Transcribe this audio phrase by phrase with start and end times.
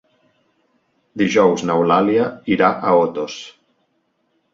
[1.21, 2.23] Dijous n'Eulàlia
[2.55, 3.37] irà a Otos.